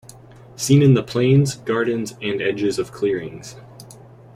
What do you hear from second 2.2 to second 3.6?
and edges of clearings.